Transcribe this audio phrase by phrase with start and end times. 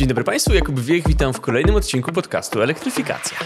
[0.00, 3.38] Dzień dobry Państwu, Jakub Wiech, witam w kolejnym odcinku podcastu Elektryfikacja.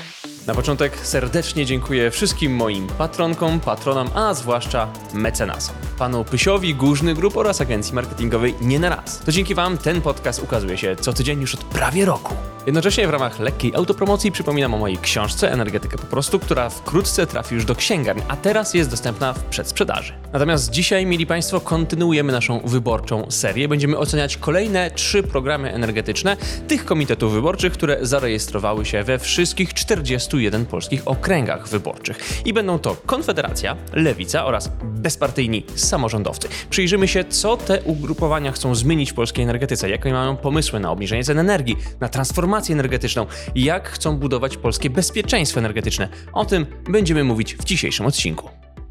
[0.46, 5.76] Na początek serdecznie dziękuję wszystkim moim patronkom, patronom, a zwłaszcza mecenasom.
[5.98, 9.18] Panu Pysiowi, Górzny Grup oraz agencji marketingowej Nie na raz.
[9.18, 12.34] To dzięki Wam ten podcast ukazuje się co tydzień już od prawie roku.
[12.66, 17.54] Jednocześnie w ramach lekkiej autopromocji przypominam o mojej książce Energetyka po prostu, która wkrótce trafi
[17.54, 20.12] już do księgarni, a teraz jest dostępna w przedsprzedaży.
[20.32, 23.68] Natomiast dzisiaj, mili Państwo, kontynuujemy naszą wyborczą serię.
[23.68, 26.36] Będziemy oceniać kolejne trzy programy energetyczne
[26.68, 32.42] tych komitetów wyborczych, które zarejestrowały się we wszystkich 41 polskich okręgach wyborczych.
[32.44, 36.48] I będą to Konfederacja, Lewica oraz bezpartyjni samorządowcy.
[36.70, 41.24] Przyjrzymy się, co te ugrupowania chcą zmienić w polskiej energetyce, jakie mają pomysły na obniżenie
[41.24, 46.08] cen energii, na transformację energetyczną, jak chcą budować polskie bezpieczeństwo energetyczne.
[46.32, 48.50] O tym będziemy mówić w dzisiejszym odcinku.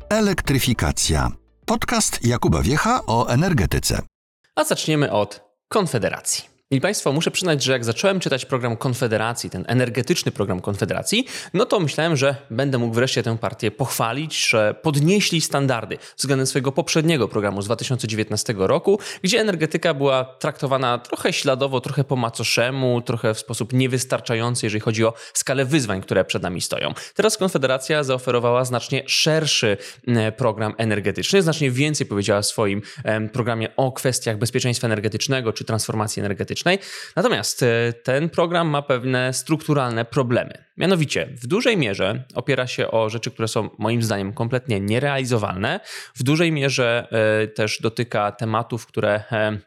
[0.10, 1.32] Elektryfikacja.
[1.66, 4.02] Podcast Jakuba Wiecha o energetyce.
[4.56, 6.53] A zaczniemy od Konfederacji.
[6.74, 11.66] Mili Państwo, muszę przyznać, że jak zacząłem czytać program Konfederacji, ten energetyczny program Konfederacji, no
[11.66, 17.28] to myślałem, że będę mógł wreszcie tę partię pochwalić, że podnieśli standardy względem swojego poprzedniego
[17.28, 23.40] programu z 2019 roku, gdzie energetyka była traktowana trochę śladowo, trochę po macoszemu, trochę w
[23.40, 26.94] sposób niewystarczający, jeżeli chodzi o skalę wyzwań, które przed nami stoją.
[27.16, 29.78] Teraz Konfederacja zaoferowała znacznie szerszy
[30.38, 32.82] program energetyczny, znacznie więcej powiedziała w swoim
[33.34, 36.63] programie o kwestiach bezpieczeństwa energetycznego czy transformacji energetycznej
[37.16, 40.64] Natomiast e, ten program ma pewne strukturalne problemy.
[40.78, 45.80] Mianowicie, w dużej mierze opiera się o rzeczy, które są moim zdaniem kompletnie nierealizowalne.
[46.16, 49.58] W dużej mierze e, też dotyka tematów, które e,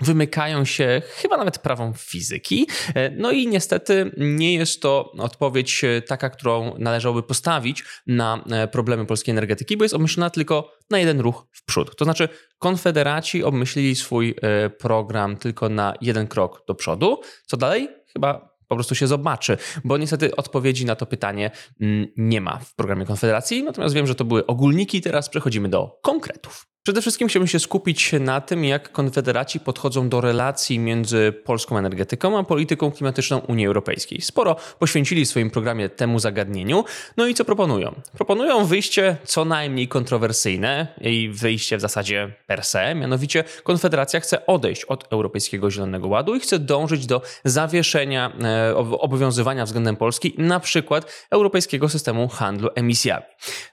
[0.00, 2.68] wymykają się chyba nawet prawom fizyki.
[3.16, 9.76] No i niestety nie jest to odpowiedź taka, którą należałoby postawić na problemy polskiej energetyki,
[9.76, 11.96] bo jest omyślona tylko na jeden ruch w przód.
[11.96, 17.20] To znaczy, konfederaci obmyślili swój e, program tylko na jeden krok do przodu.
[17.46, 17.88] Co dalej?
[18.12, 22.74] Chyba po prostu się zobaczy, bo niestety odpowiedzi na to pytanie mm, nie ma w
[22.74, 23.62] programie Konfederacji.
[23.62, 26.66] Natomiast wiem, że to były ogólniki, teraz przechodzimy do konkretów.
[26.86, 32.38] Przede wszystkim chciałbym się skupić na tym, jak konfederaci podchodzą do relacji między polską energetyką
[32.38, 34.20] a polityką klimatyczną Unii Europejskiej.
[34.20, 36.84] Sporo poświęcili w swoim programie temu zagadnieniu.
[37.16, 37.94] No i co proponują?
[38.16, 44.84] Proponują wyjście co najmniej kontrowersyjne i wyjście w zasadzie per se, mianowicie Konfederacja chce odejść
[44.84, 51.26] od Europejskiego Zielonego Ładu i chce dążyć do zawieszenia e, obowiązywania względem Polski na przykład
[51.30, 53.24] Europejskiego Systemu Handlu Emisjami.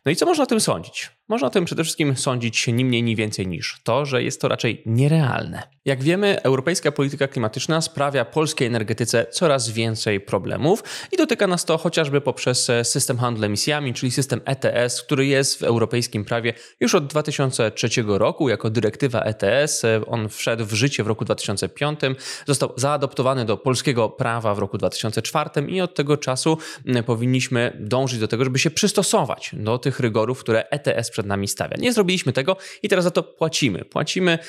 [0.06, 1.12] No i co można o tym sądzić?
[1.28, 4.48] Można o tym przede wszystkim sądzić ni mniej, ni więcej niż to, że jest to
[4.48, 5.64] raczej nierealne.
[5.86, 11.78] Jak wiemy, europejska polityka klimatyczna sprawia polskiej energetyce coraz więcej problemów i dotyka nas to
[11.78, 17.08] chociażby poprzez system handlu emisjami, czyli system ETS, który jest w europejskim prawie już od
[17.08, 19.82] 2003 roku jako dyrektywa ETS.
[20.08, 22.00] On wszedł w życie w roku 2005,
[22.48, 26.58] został zaadoptowany do polskiego prawa w roku 2004 i od tego czasu
[27.06, 31.78] powinniśmy dążyć do tego, żeby się przystosować do tych rygorów, które ETS przed nami stawia.
[31.80, 33.86] Nie zrobiliśmy tego i teraz za to płacimy.
[33.86, 34.40] Płacimy e,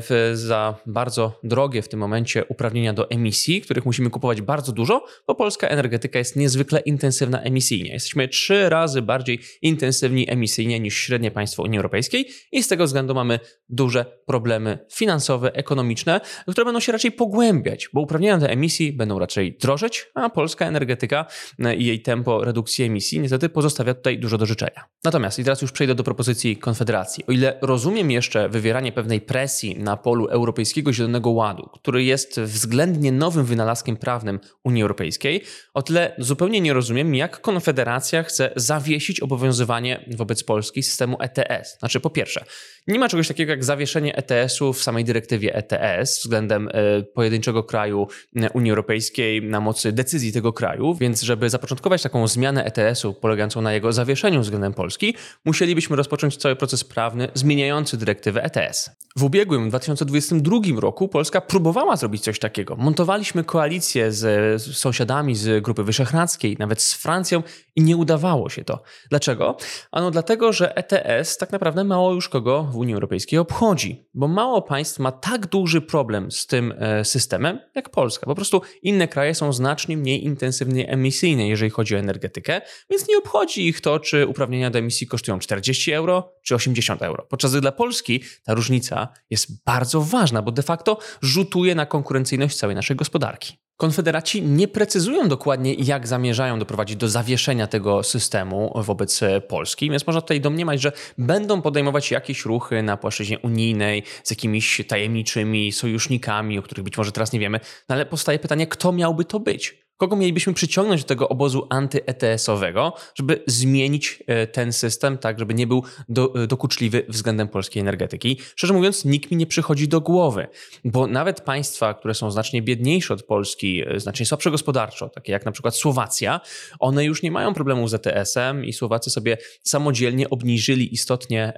[0.00, 5.04] w, za bardzo drogie w tym momencie uprawnienia do emisji, których musimy kupować bardzo dużo,
[5.26, 7.92] bo polska energetyka jest niezwykle intensywna emisyjnie.
[7.92, 13.14] Jesteśmy trzy razy bardziej intensywni emisyjnie niż średnie państwo Unii Europejskiej i z tego względu
[13.14, 19.18] mamy duże problemy finansowe, ekonomiczne, które będą się raczej pogłębiać, bo uprawnienia do emisji będą
[19.18, 21.26] raczej drożeć, a polska energetyka
[21.58, 24.84] e, i jej tempo redukcji emisji niestety pozostawia tutaj dużo do życzenia.
[25.04, 27.24] Natomiast i teraz już przejdę do propozycji Konfederacji.
[27.26, 33.12] O ile rozumiem jeszcze wywieranie pewnej presji na polu Europejskiego Zielonego Ładu, który jest względnie
[33.12, 35.42] nowym wynalazkiem prawnym Unii Europejskiej,
[35.74, 41.78] o tyle zupełnie nie rozumiem, jak Konfederacja chce zawiesić obowiązywanie wobec Polski systemu ETS.
[41.78, 42.44] Znaczy, po pierwsze,
[42.90, 48.08] nie ma czegoś takiego jak zawieszenie ETS-u w samej dyrektywie ETS względem e, pojedynczego kraju
[48.36, 53.62] e, Unii Europejskiej na mocy decyzji tego kraju, więc żeby zapoczątkować taką zmianę ETS-u polegającą
[53.62, 55.14] na jego zawieszeniu względem Polski,
[55.44, 58.90] musielibyśmy rozpocząć cały proces prawny zmieniający dyrektywę ETS.
[59.16, 62.76] W ubiegłym 2022 roku Polska próbowała zrobić coś takiego.
[62.76, 67.42] Montowaliśmy koalicję z sąsiadami z Grupy Wyszehradzkiej, nawet z Francją
[67.76, 68.82] i nie udawało się to.
[69.10, 69.56] Dlaczego?
[69.92, 74.62] Ano dlatego, że ETS tak naprawdę mało już kogo w Unii Europejskiej obchodzi, bo mało
[74.62, 78.26] państw ma tak duży problem z tym e, systemem jak Polska.
[78.26, 82.60] Po prostu inne kraje są znacznie mniej intensywnie emisyjne, jeżeli chodzi o energetykę,
[82.90, 87.26] więc nie obchodzi ich to, czy uprawnienia do emisji kosztują 40 euro czy 80 euro.
[87.30, 92.56] Podczas gdy dla Polski ta różnica jest bardzo ważna, bo de facto rzutuje na konkurencyjność
[92.56, 93.69] całej naszej gospodarki.
[93.80, 100.20] Konfederaci nie precyzują dokładnie, jak zamierzają doprowadzić do zawieszenia tego systemu wobec Polski, więc można
[100.20, 106.62] tutaj domniemać, że będą podejmować jakieś ruchy na płaszczyźnie unijnej z jakimiś tajemniczymi sojusznikami, o
[106.62, 109.89] których być może teraz nie wiemy, no ale powstaje pytanie, kto miałby to być?
[110.00, 115.66] Kogo mielibyśmy przyciągnąć do tego obozu anty-ETS-owego, żeby zmienić e, ten system tak, żeby nie
[115.66, 118.38] był do, e, dokuczliwy względem polskiej energetyki?
[118.56, 120.46] Szczerze mówiąc, nikt mi nie przychodzi do głowy,
[120.84, 125.44] bo nawet państwa, które są znacznie biedniejsze od Polski, e, znacznie słabsze gospodarczo, takie jak
[125.44, 126.40] na przykład Słowacja,
[126.78, 131.52] one już nie mają problemu z ETS-em i Słowacy sobie samodzielnie obniżyli istotnie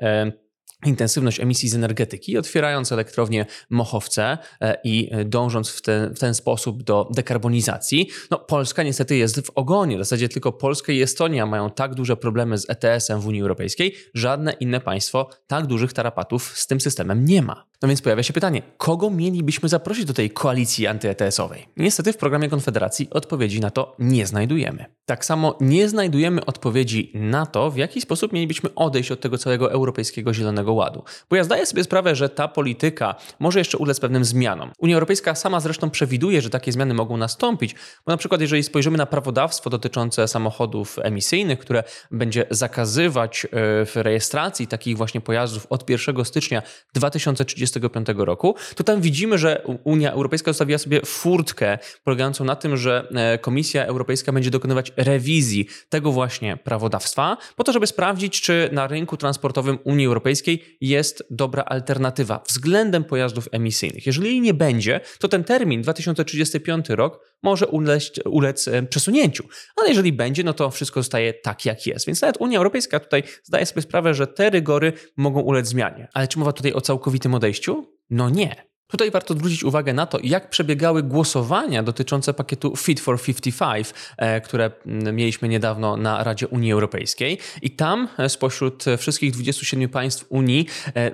[0.86, 6.82] intensywność emisji z energetyki, otwierając elektrownię Mochowce e, i dążąc w ten, w ten sposób
[6.82, 8.08] do dekarbonizacji.
[8.30, 9.96] No, Polska niestety jest w ogonie.
[9.96, 13.94] W zasadzie tylko Polska i Estonia mają tak duże problemy z ETS-em w Unii Europejskiej.
[14.14, 17.72] Żadne inne państwo tak dużych tarapatów z tym systemem nie ma.
[17.82, 21.68] No więc pojawia się pytanie, kogo mielibyśmy zaprosić do tej koalicji anty-ETS-owej?
[21.76, 24.84] Niestety w programie Konfederacji odpowiedzi na to nie znajdujemy.
[25.06, 29.72] Tak samo nie znajdujemy odpowiedzi na to, w jaki sposób mielibyśmy odejść od tego całego
[29.72, 31.04] europejskiego zielonego ładu.
[31.30, 34.70] Bo ja zdaję sobie sprawę, że ta polityka może jeszcze ulec pewnym zmianom.
[34.78, 38.98] Unia Europejska sama zresztą przewiduje, że takie zmiany mogą nastąpić, bo na przykład jeżeli spojrzymy
[38.98, 43.48] na prawodawstwo dotyczące samochodów emisyjnych, które będzie zakazywać e,
[43.86, 46.62] w rejestracji takich właśnie pojazdów od 1 stycznia
[46.94, 52.76] 2030 2025 roku, to tam widzimy, że Unia Europejska zostawiła sobie furtkę polegającą na tym,
[52.76, 58.68] że e, Komisja Europejska będzie dokonywać rewizji tego właśnie prawodawstwa, po to, żeby sprawdzić, czy
[58.72, 64.06] na rynku transportowym Unii Europejskiej jest dobra alternatywa względem pojazdów emisyjnych.
[64.06, 69.44] Jeżeli jej nie będzie, to ten termin 2035 rok może ulec, ulec przesunięciu.
[69.76, 72.06] Ale jeżeli będzie, no to wszystko zostaje tak, jak jest.
[72.06, 76.08] Więc nawet Unia Europejska tutaj zdaje sobie sprawę, że te rygory mogą ulec zmianie.
[76.14, 77.86] Ale czy mowa tutaj o całkowitym odejściu?
[78.10, 78.71] No nie.
[78.92, 84.40] Tutaj warto zwrócić uwagę na to, jak przebiegały głosowania dotyczące pakietu Fit for 55, e,
[84.40, 87.38] które mm, mieliśmy niedawno na Radzie Unii Europejskiej.
[87.62, 90.66] I tam e, spośród wszystkich 27 państw Unii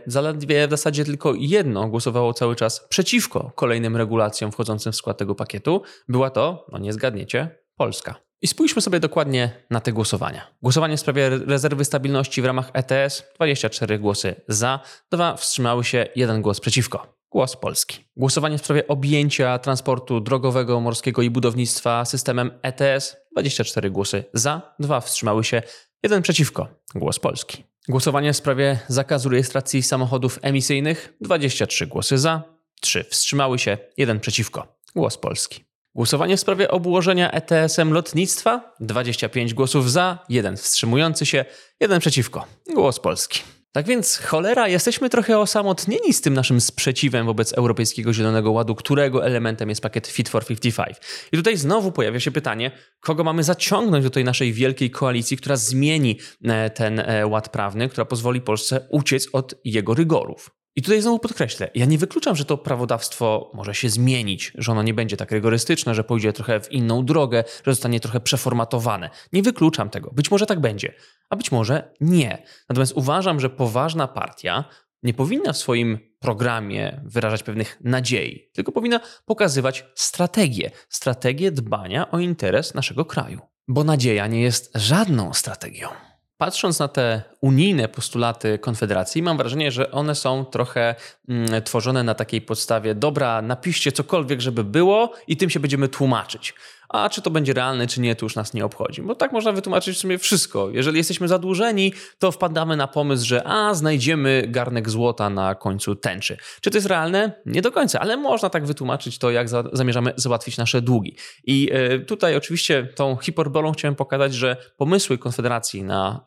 [0.06, 5.34] zaledwie w zasadzie tylko jedno głosowało cały czas przeciwko kolejnym regulacjom wchodzącym w skład tego
[5.34, 5.82] pakietu.
[6.08, 8.14] Była to, no nie zgadniecie, Polska.
[8.42, 10.46] I spójrzmy sobie dokładnie na te głosowania.
[10.62, 16.42] Głosowanie w sprawie rezerwy stabilności w ramach ETS 24 głosy za, dwa wstrzymały się, jeden
[16.42, 17.17] głos przeciwko.
[17.30, 18.04] Głos Polski.
[18.16, 25.00] Głosowanie w sprawie objęcia transportu drogowego, morskiego i budownictwa systemem ETS 24 głosy za, dwa
[25.00, 25.62] wstrzymały się,
[26.02, 26.68] jeden przeciwko.
[26.94, 27.64] Głos Polski.
[27.88, 32.42] Głosowanie w sprawie zakazu rejestracji samochodów emisyjnych 23 głosy za,
[32.80, 34.76] 3 wstrzymały się, jeden przeciwko.
[34.96, 35.64] Głos Polski.
[35.94, 41.44] Głosowanie w sprawie obłożenia ETS-em lotnictwa 25 głosów za, jeden wstrzymujący się,
[41.80, 42.46] jeden przeciwko.
[42.74, 43.57] Głos Polski.
[43.72, 49.26] Tak więc, cholera, jesteśmy trochę osamotnieni z tym naszym sprzeciwem wobec Europejskiego Zielonego Ładu, którego
[49.26, 50.96] elementem jest pakiet Fit for 55.
[51.32, 52.70] I tutaj znowu pojawia się pytanie,
[53.00, 57.88] kogo mamy zaciągnąć do tej naszej wielkiej koalicji, która zmieni e, ten e, ład prawny,
[57.88, 60.57] która pozwoli Polsce uciec od jego rygorów.
[60.78, 64.82] I tutaj znowu podkreślę, ja nie wykluczam, że to prawodawstwo może się zmienić, że ono
[64.82, 69.10] nie będzie tak rygorystyczne, że pójdzie trochę w inną drogę, że zostanie trochę przeformatowane.
[69.32, 70.10] Nie wykluczam tego.
[70.10, 70.94] Być może tak będzie,
[71.30, 72.42] a być może nie.
[72.68, 74.64] Natomiast uważam, że poważna partia
[75.02, 82.18] nie powinna w swoim programie wyrażać pewnych nadziei, tylko powinna pokazywać strategię, strategię dbania o
[82.18, 83.40] interes naszego kraju.
[83.68, 86.07] Bo nadzieja nie jest żadną strategią.
[86.38, 90.94] Patrząc na te unijne postulaty Konfederacji, mam wrażenie, że one są trochę
[91.28, 96.54] mm, tworzone na takiej podstawie: dobra, napiszcie cokolwiek, żeby było, i tym się będziemy tłumaczyć
[96.88, 99.02] a czy to będzie realne, czy nie, to już nas nie obchodzi.
[99.02, 100.70] Bo tak można wytłumaczyć w sumie wszystko.
[100.70, 106.36] Jeżeli jesteśmy zadłużeni, to wpadamy na pomysł, że a, znajdziemy garnek złota na końcu tęczy.
[106.60, 107.32] Czy to jest realne?
[107.46, 111.16] Nie do końca, ale można tak wytłumaczyć to, jak za, zamierzamy załatwić nasze długi.
[111.44, 116.20] I y, tutaj oczywiście tą hiperbolą chciałem pokazać, że pomysły Konfederacji na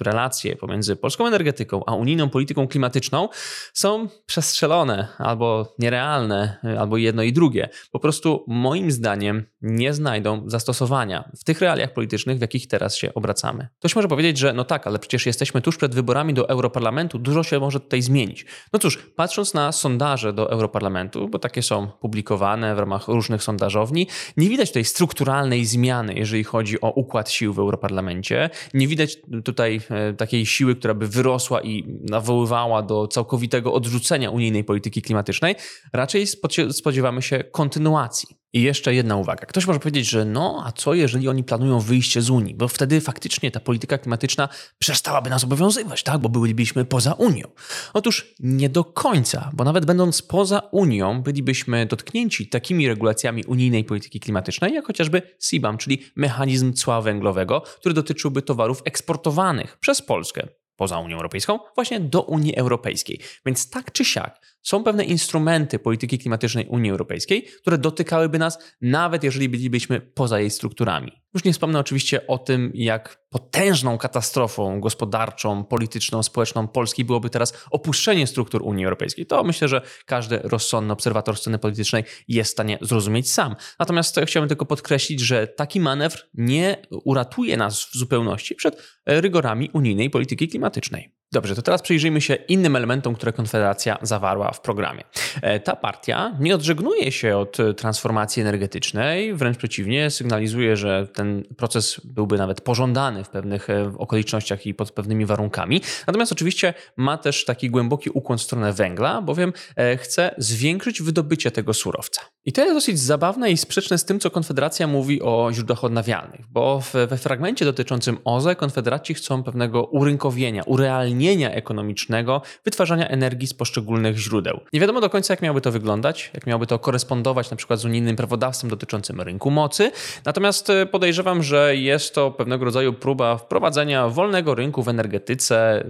[0.00, 3.28] y, relacje pomiędzy polską energetyką a unijną polityką klimatyczną
[3.72, 7.68] są przestrzelone albo nierealne, y, albo jedno i drugie.
[7.90, 12.96] Po prostu moim zdaniem nie znajdą znajdą zastosowania w tych realiach politycznych, w jakich teraz
[12.96, 13.68] się obracamy.
[13.78, 17.42] Ktoś może powiedzieć, że no tak, ale przecież jesteśmy tuż przed wyborami do Europarlamentu, dużo
[17.42, 18.46] się może tutaj zmienić.
[18.72, 24.06] No cóż, patrząc na sondaże do Europarlamentu, bo takie są publikowane w ramach różnych sondażowni,
[24.36, 28.50] nie widać tutaj strukturalnej zmiany, jeżeli chodzi o układ sił w Europarlamencie.
[28.74, 34.64] Nie widać tutaj e, takiej siły, która by wyrosła i nawoływała do całkowitego odrzucenia unijnej
[34.64, 35.54] polityki klimatycznej.
[35.92, 36.26] Raczej
[36.70, 38.38] spodziewamy się kontynuacji.
[38.52, 39.46] I jeszcze jedna uwaga.
[39.46, 42.54] Ktoś może powiedzieć, że no, a co jeżeli oni planują wyjście z Unii?
[42.54, 46.18] Bo wtedy faktycznie ta polityka klimatyczna przestałaby nas obowiązywać, tak?
[46.18, 47.48] Bo bylibyśmy poza Unią.
[47.94, 54.20] Otóż nie do końca, bo nawet będąc poza Unią, bylibyśmy dotknięci takimi regulacjami unijnej polityki
[54.20, 60.98] klimatycznej, jak chociażby CBAM, czyli mechanizm cła węglowego, który dotyczyłby towarów eksportowanych przez Polskę poza
[60.98, 63.20] Unią Europejską, właśnie do Unii Europejskiej.
[63.46, 69.24] Więc tak czy siak są pewne instrumenty polityki klimatycznej Unii Europejskiej, które dotykałyby nas, nawet
[69.24, 71.12] jeżeli bylibyśmy poza jej strukturami.
[71.34, 77.66] Już nie wspomnę oczywiście o tym, jak potężną katastrofą gospodarczą, polityczną, społeczną Polski byłoby teraz
[77.70, 79.26] opuszczenie struktur Unii Europejskiej.
[79.26, 83.56] To myślę, że każdy rozsądny obserwator sceny politycznej jest w stanie zrozumieć sam.
[83.78, 90.10] Natomiast chciałbym tylko podkreślić, że taki manewr nie uratuje nas w zupełności przed rygorami unijnej
[90.10, 91.17] polityki klimatycznej.
[91.32, 95.04] Dobrze, to teraz przyjrzyjmy się innym elementom, które Konfederacja zawarła w programie.
[95.42, 102.00] E, ta partia nie odżegnuje się od transformacji energetycznej, wręcz przeciwnie, sygnalizuje, że ten proces
[102.04, 105.80] byłby nawet pożądany w pewnych e, okolicznościach i pod pewnymi warunkami.
[106.06, 111.50] Natomiast oczywiście ma też taki głęboki ukłon w stronę węgla, bowiem e, chce zwiększyć wydobycie
[111.50, 112.20] tego surowca.
[112.44, 116.46] I to jest dosyć zabawne i sprzeczne z tym, co Konfederacja mówi o źródłach odnawialnych,
[116.50, 124.16] bo we fragmencie dotyczącym OZE Konfederaci chcą pewnego urynkowienia, urealnienia ekonomicznego wytwarzania energii z poszczególnych
[124.16, 124.60] źródeł.
[124.72, 127.84] Nie wiadomo do końca, jak miałoby to wyglądać, jak miałoby to korespondować na przykład z
[127.84, 129.90] unijnym prawodawstwem dotyczącym rynku mocy.
[130.24, 135.84] Natomiast e, podejrzewam, że jest to pewnego rodzaju próba wprowadzenia wolnego rynku w energetyce, e,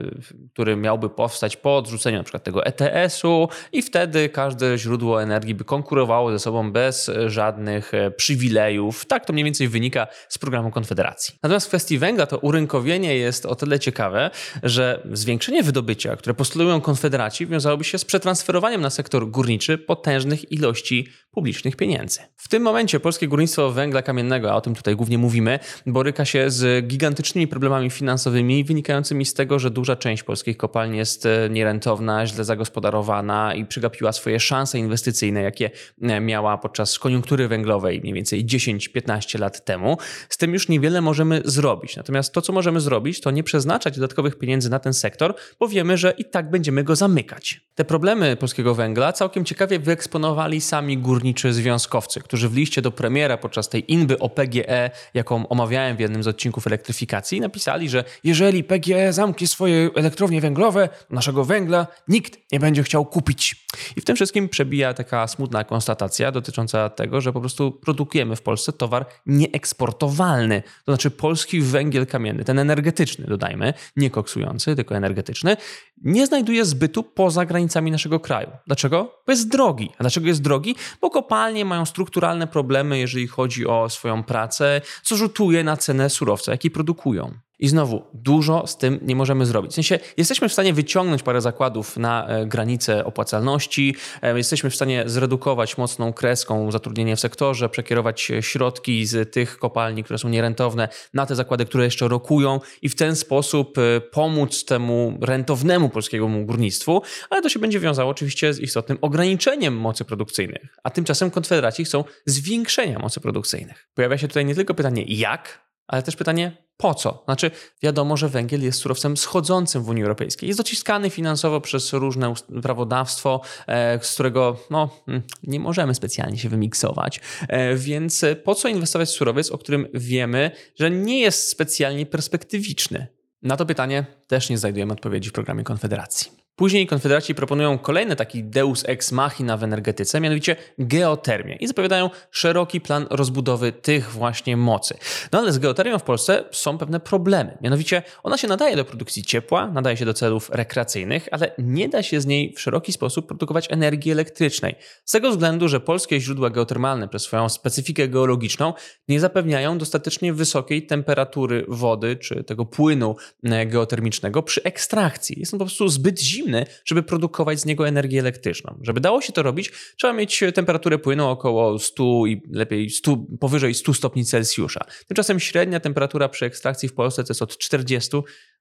[0.53, 5.65] który miałby powstać po odrzuceniu na przykład tego ETS-u i wtedy każde źródło energii by
[5.65, 9.05] konkurowało ze sobą bez e, żadnych przywilejów.
[9.07, 11.35] Tak to mniej więcej wynika z programu Konfederacji.
[11.43, 14.31] Natomiast w kwestii węgla to urynkowienie jest o tyle ciekawe,
[14.63, 21.09] że zwiększenie wydobycia, które postulują konfederaci, wiązałoby się z przetransferowaniem na sektor górniczy potężnych ilości
[21.31, 22.21] publicznych pieniędzy.
[22.37, 26.51] W tym momencie polskie górnictwo węgla kamiennego, a o tym tutaj głównie mówimy, boryka się
[26.51, 32.27] z gigantycznymi problemami finansowymi wynikającymi z tego, że duża część polskich kopalni jest e, nierentowna,
[32.27, 35.71] źle zagospodarowana i przegapiła swoje szanse inwestycyjne, jakie
[36.03, 39.97] e, miała podczas koniunktury węglowej mniej więcej 10-15 lat temu.
[40.29, 41.97] Z tym już niewiele możemy zrobić.
[41.97, 45.97] Natomiast to, co możemy zrobić, to nie przeznaczać dodatkowych pieniędzy na ten sektor, bo wiemy,
[45.97, 47.61] że i tak będziemy go zamykać.
[47.75, 53.37] Te problemy polskiego węgla całkiem ciekawie wyeksponowali sami górniczy związkowcy, którzy w liście do premiera
[53.37, 58.65] podczas tej inby o PGE, jaką omawiałem w jednym z odcinków elektryfikacji, napisali, że jeżeli
[58.65, 63.68] PGE zamknie swoje elektrownie węglowe, naszego węgla nikt nie będzie chciał kupić.
[63.97, 68.43] I w tym wszystkim przebija taka smutna konstatacja dotycząca tego, że po prostu produkujemy w
[68.43, 70.63] Polsce towar nieeksportowalny.
[70.85, 75.57] To znaczy polski węgiel kamienny, ten energetyczny, dodajmy, nie koksujący, tylko energetyczny,
[76.05, 78.51] nie znajduje zbytu poza granicami naszego kraju.
[78.67, 79.23] Dlaczego?
[79.27, 79.91] Bo jest drogi.
[79.99, 80.77] A dlaczego jest drogi?
[81.01, 86.53] Bo kopalnie mają strukturalne problemy, jeżeli chodzi o swoją pracę, co rzutuje na cenę surowca,
[86.53, 87.39] jaki produkują.
[87.59, 89.73] I znowu, dużo z tym nie możemy zrobić.
[89.73, 94.75] W sensie, jesteśmy w stanie wyciągnąć parę zakładów na e, granicę opłacalności, e, jesteśmy w
[94.75, 100.89] stanie zredukować mocną kreską zatrudnienie w sektorze, przekierować środki z tych kopalni, które są nierentowne,
[101.15, 106.47] na te zakłady, które jeszcze rokują i w ten sposób e, pomóc temu rentownemu polskiemu
[106.47, 110.77] górnictwu, ale to się będzie wiązało oczywiście z istotnym ograniczeniem mocy produkcyjnych.
[110.85, 113.89] A tymczasem konfederaci chcą zwiększenia mocy produkcyjnych.
[113.95, 117.23] Pojawia się tutaj nie tylko pytanie jak, ale też pytanie po co?
[117.25, 117.51] Znaczy,
[117.83, 120.47] wiadomo, że węgiel jest surowcem schodzącym w Unii Europejskiej.
[120.47, 126.49] Jest dociskany finansowo przez różne prawodawstwo, e, z którego no, mm, nie możemy specjalnie się
[126.49, 127.21] wymiksować.
[127.49, 133.07] E, więc po co inwestować w surowiec, o którym wiemy, że nie jest specjalnie perspektywiczny?
[133.43, 136.48] Na to pytanie też nie znajdujemy odpowiedzi w programie Konfederacji.
[136.59, 142.81] Później Konfederaci proponują kolejny taki deus ex machina w energetyce, mianowicie geotermię i zapowiadają szeroki
[142.81, 144.95] plan rozbudowy tych właśnie mocy.
[145.33, 147.59] No ale z geotermią w Polsce są pewne problemy.
[147.63, 152.03] Mianowicie ona się nadaje do produkcji ciepła, nadaje się do celów rekreacyjnych, ale nie da
[152.03, 154.75] się z niej w szeroki sposób produkować energii elektrycznej.
[155.05, 158.75] Z tego względu, że polskie źródła geotermalne przez swoją specyfikę geologiczną
[159.09, 165.41] nie zapewniają dostatecznie wysokiej temperatury wody czy tego płynu e, geotermicznego przy ekstrakcji.
[165.41, 168.79] Jest on po prostu zbyt zimny zimny, żeby produkować z niego energię elektryczną.
[168.83, 173.75] Żeby dało się to robić, trzeba mieć temperaturę płynu około 100 i lepiej 100, powyżej
[173.75, 174.81] 100 stopni Celsjusza.
[175.07, 178.11] Tymczasem średnia temperatura przy ekstrakcji w Polsce to jest od 40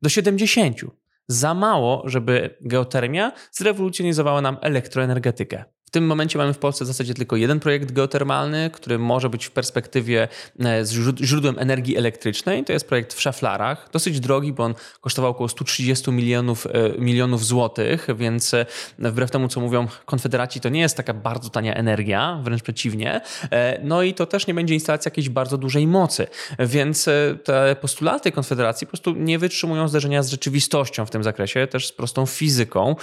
[0.01, 0.77] do 70
[1.27, 5.63] za mało, żeby geotermia zrewolucjonizowała nam elektroenergetykę.
[5.87, 9.45] W tym momencie mamy w Polsce w zasadzie tylko jeden projekt geotermalny, który może być
[9.45, 10.27] w perspektywie
[10.65, 10.83] e,
[11.21, 12.63] źródłem energii elektrycznej.
[12.63, 13.89] To jest projekt w Szaflarach.
[13.93, 18.65] Dosyć drogi, bo on kosztował około 130 milionów, e, milionów złotych, więc e,
[18.99, 23.21] wbrew temu, co mówią konfederaci, to nie jest taka bardzo tania energia, wręcz przeciwnie.
[23.83, 26.27] No i to też nie będzie instalacja jakiejś bardzo dużej mocy,
[26.59, 27.09] więc
[27.43, 31.91] te postulaty konfederacji po prostu nie wytrzymują zderzenia z rzeczywistością w tym zakresie, też z
[31.91, 32.95] prostą fizyką,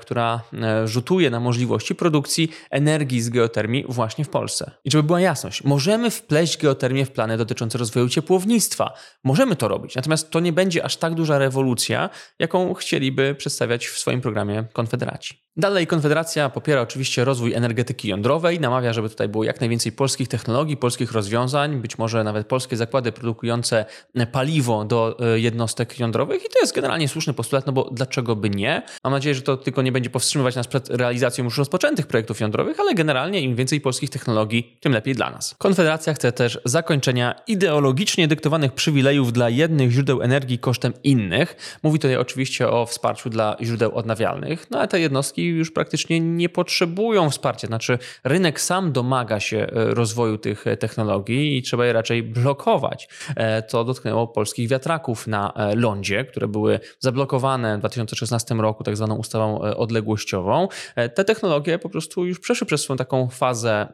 [0.00, 0.40] która
[0.84, 4.70] rzutuje na możliwości produkcji produkcji energii z geotermii właśnie w Polsce.
[4.84, 8.92] I żeby była jasność, możemy wpleść geotermię w plany dotyczące rozwoju ciepłownictwa.
[9.24, 13.98] Możemy to robić, natomiast to nie będzie aż tak duża rewolucja, jaką chcieliby przedstawiać w
[13.98, 15.41] swoim programie Konfederaci.
[15.56, 20.76] Dalej Konfederacja popiera oczywiście rozwój energetyki jądrowej, namawia, żeby tutaj było jak najwięcej polskich technologii,
[20.76, 23.84] polskich rozwiązań, być może nawet polskie zakłady produkujące
[24.32, 28.50] paliwo do e, jednostek jądrowych i to jest generalnie słuszny postulat, no bo dlaczego by
[28.50, 28.82] nie?
[29.04, 32.80] Mam nadzieję, że to tylko nie będzie powstrzymywać nas przed realizacją już rozpoczętych projektów jądrowych,
[32.80, 35.54] ale generalnie im więcej polskich technologii, tym lepiej dla nas.
[35.58, 41.78] Konfederacja chce też zakończenia ideologicznie dyktowanych przywilejów dla jednych źródeł energii kosztem innych.
[41.82, 46.48] Mówi tutaj oczywiście o wsparciu dla źródeł odnawialnych, no ale te jednostki już praktycznie nie
[46.48, 47.66] potrzebują wsparcia.
[47.66, 53.08] Znaczy, rynek sam domaga się e, rozwoju tych e, technologii i trzeba je raczej blokować.
[53.36, 59.16] E, to dotknęło polskich wiatraków na lądzie, które były zablokowane w 2016 roku tak zwaną
[59.16, 60.68] ustawą odległościową.
[60.94, 63.88] Te technologie po prostu już przeszły przez swoją taką fazę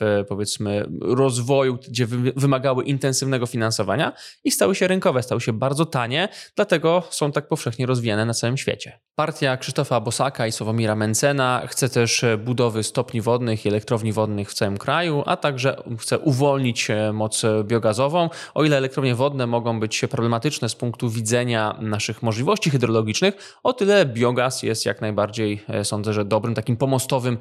[0.00, 4.12] w powiedzmy rozwoju, gdzie wymagały intensywnego finansowania
[4.44, 8.56] i stały się rynkowe, stały się bardzo tanie, dlatego są tak powszechnie rozwijane na całym
[8.56, 8.98] świecie.
[9.14, 11.62] Partia Krzysztofa Bosaka i Sławomira Mencena.
[11.66, 16.18] Chce też e, budowy stopni wodnych i elektrowni wodnych w całym kraju, a także chce
[16.18, 18.30] uwolnić e, moc biogazową.
[18.54, 24.06] O ile elektrownie wodne mogą być problematyczne z punktu widzenia naszych możliwości hydrologicznych, o tyle
[24.06, 27.38] biogaz jest jak najbardziej, e, sądzę, że dobrym takim pomostowym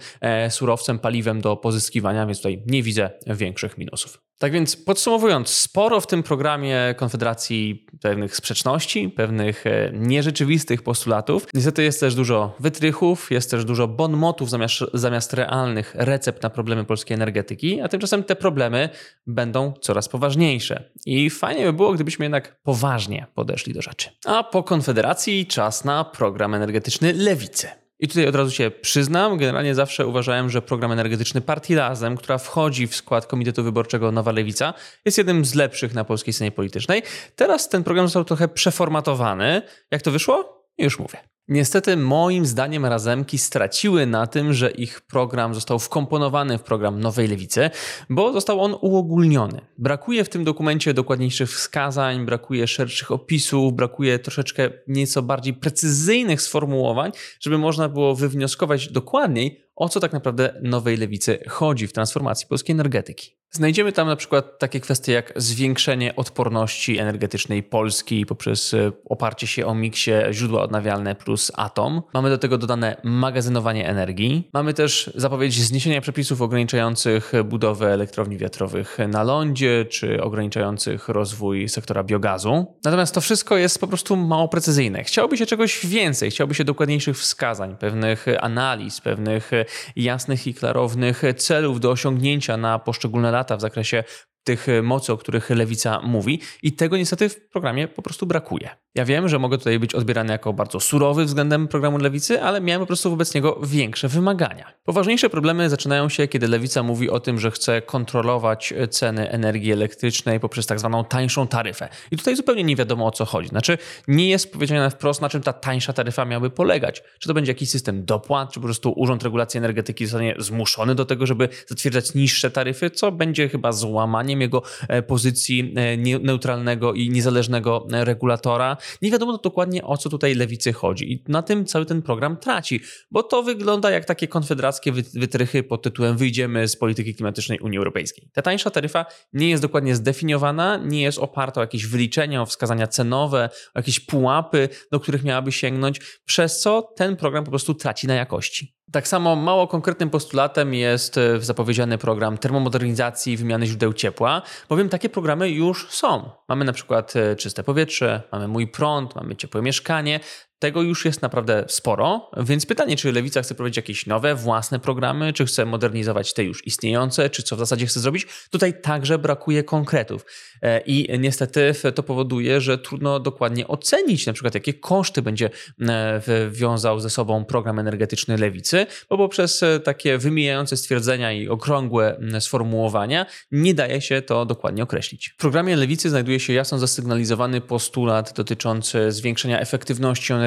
[0.50, 4.22] surowcem, paliwem do pozyskiwania, więc tutaj nie widzę większych minusów.
[4.40, 9.64] Tak więc podsumowując, sporo w tym programie Konfederacji pewnych sprzeczności, pewnych
[9.94, 11.48] nierzeczywistych postulatów.
[11.54, 16.86] Niestety jest też dużo wytrychów, jest też dużo bonmotów zamiast, zamiast realnych recept na problemy
[16.86, 18.90] polskiej energetyki, a tymczasem te problemy
[19.28, 20.90] będą coraz poważniejsze.
[21.06, 24.10] I fajnie by było, gdybyśmy jednak poważnie podeszli do rzeczy.
[24.26, 27.68] A po Konfederacji czas na program energetyczny Lewicy.
[28.00, 32.38] I tutaj od razu się przyznam, generalnie zawsze uważałem, że program energetyczny Partii Razem, która
[32.38, 34.74] wchodzi w skład Komitetu Wyborczego Nowa Lewica,
[35.06, 37.04] jest jednym z lepszych na polskiej scenie politycznej.
[37.36, 39.62] Teraz ten program został trochę przeformatowany.
[39.92, 40.68] Jak to wyszło?
[40.78, 41.37] Już mówię.
[41.50, 47.28] Niestety, moim zdaniem, razemki straciły na tym, że ich program został wkomponowany w program Nowej
[47.28, 47.70] Lewicy,
[48.10, 49.62] bo został on uogólniony.
[49.78, 57.12] Brakuje w tym dokumencie dokładniejszych wskazań, brakuje szerszych opisów, brakuje troszeczkę nieco bardziej precyzyjnych sformułowań,
[57.40, 62.74] żeby można było wywnioskować dokładniej, o co tak naprawdę Nowej Lewicy chodzi w transformacji polskiej
[62.74, 63.38] energetyki.
[63.52, 69.66] Znajdziemy tam na przykład takie kwestie jak zwiększenie odporności energetycznej Polski poprzez e, oparcie się
[69.66, 72.02] o miksie źródła odnawialne plus atom.
[72.14, 74.50] Mamy do tego dodane magazynowanie energii.
[74.54, 82.04] Mamy też zapowiedź zniesienia przepisów ograniczających budowę elektrowni wiatrowych na lądzie czy ograniczających rozwój sektora
[82.04, 82.76] biogazu.
[82.84, 85.04] Natomiast to wszystko jest po prostu mało precyzyjne.
[85.04, 89.52] Chciałoby się czegoś więcej, chciałoby się dokładniejszych wskazań, pewnych analiz, pewnych
[89.96, 94.04] jasnych i klarownych celów do osiągnięcia na poszczególne lata w zakresie
[94.48, 98.70] tych mocy, o których lewica mówi, i tego niestety w programie po prostu brakuje.
[98.96, 102.82] Ja wiem, że mogę tutaj być odbierany jako bardzo surowy względem programu lewicy, ale miałem
[102.82, 104.74] po prostu wobec niego większe wymagania.
[104.84, 110.40] Poważniejsze problemy zaczynają się, kiedy lewica mówi o tym, że chce kontrolować ceny energii elektrycznej
[110.40, 111.90] poprzez tak zwaną tańszą taryfę.
[112.12, 113.50] I tutaj zupełnie nie wiadomo o co chodzi.
[113.50, 117.04] Znaczy, nie jest powiedziane wprost, na czym ta tańsza taryfa miałaby polegać.
[117.20, 121.06] Czy to będzie jakiś system dopłat, czy po prostu Urząd Regulacji Energetyki zostanie zmuszony do
[121.06, 127.10] tego, żeby zatwierdzać niższe taryfy, co będzie chyba złamaniem jego e, pozycji e, neutralnego i
[127.10, 128.78] niezależnego e, regulatora.
[129.02, 132.82] Nie wiadomo dokładnie o co tutaj lewicy chodzi i na tym cały ten program traci,
[133.12, 138.30] bo to wygląda jak takie konfederackie wytrychy pod tytułem wyjdziemy z polityki klimatycznej Unii Europejskiej.
[138.34, 142.88] Ta tańsza taryfa nie jest dokładnie zdefiniowana, nie jest oparta o jakieś wyliczenia, o wskazania
[142.88, 148.08] cenowe, o jakieś pułapy, do których miałaby sięgnąć, przez co ten program po prostu traci
[148.08, 148.77] na jakości.
[148.92, 154.90] Tak samo mało konkretnym postulatem jest e, zapowiedziany program termomodernizacji i wymiany źródeł ciepła, bowiem
[154.90, 156.30] takie programy już są.
[156.48, 160.20] Mamy na przykład e, czyste powietrze, mamy mój prąd, mamy ciepłe mieszkanie.
[160.60, 165.34] Tego już jest naprawdę sporo, więc pytanie, czy Lewica chce prowadzić jakieś nowe, własne programy,
[165.34, 168.28] czy chce modernizować te już istniejące, czy co w zasadzie chce zrobić.
[168.52, 170.26] Tutaj także brakuje konkretów.
[170.62, 175.50] E, I niestety to powoduje, że trudno dokładnie ocenić na przykład, jakie koszty będzie
[175.82, 182.20] e, wiązał ze sobą program energetyczny Lewicy, bo poprzez e, takie wymijające stwierdzenia i okrągłe
[182.40, 185.30] sformułowania nie daje się to dokładnie określić.
[185.30, 190.47] W programie Lewicy znajduje się jasno zasygnalizowany postulat dotyczący zwiększenia efektywności energetycznej,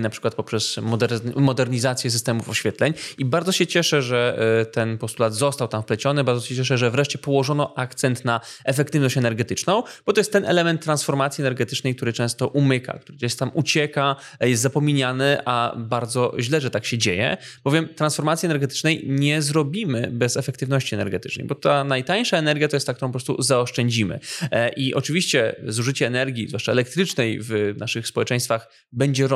[0.00, 0.76] na przykład poprzez
[1.36, 2.94] modernizację systemów oświetleń.
[3.18, 4.38] I bardzo się cieszę, że
[4.72, 9.82] ten postulat został tam wpleciony, bardzo się cieszę, że wreszcie położono akcent na efektywność energetyczną
[10.06, 14.62] bo to jest ten element transformacji energetycznej, który często umyka, który gdzieś tam ucieka, jest
[14.62, 20.94] zapominiany, a bardzo źle, że tak się dzieje, bowiem transformacji energetycznej nie zrobimy bez efektywności
[20.94, 24.20] energetycznej, bo ta najtańsza energia to jest ta, którą po prostu zaoszczędzimy.
[24.50, 29.35] E, I oczywiście zużycie energii, zwłaszcza elektrycznej w naszych społeczeństwach będzie rosnąć,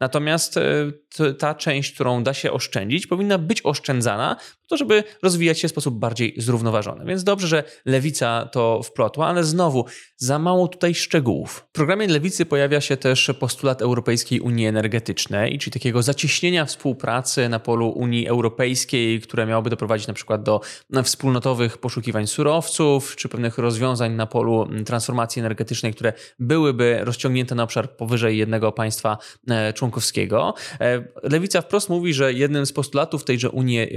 [0.00, 5.68] natomiast e, ta część, którą da się oszczędzić, powinna być oszczędzana to, żeby rozwijać się
[5.68, 7.04] w sposób bardziej zrównoważony.
[7.04, 9.84] Więc dobrze, że lewica to wplotła, ale znowu
[10.16, 11.66] za mało tutaj szczegółów.
[11.68, 17.58] W programie Lewicy pojawia się też postulat Europejskiej Unii Energetycznej, czyli takiego zacieśnienia współpracy na
[17.58, 20.60] polu Unii Europejskiej, które miałoby doprowadzić na przykład do
[21.04, 27.96] wspólnotowych poszukiwań surowców, czy pewnych rozwiązań na polu transformacji energetycznej, które byłyby rozciągnięte na obszar
[27.96, 30.54] powyżej jednego państwa e, członkowskiego.
[30.80, 33.88] E, Lewica wprost mówi, że jednym z postulatów tejże Unii e,